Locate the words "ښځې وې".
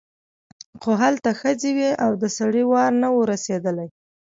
1.39-1.91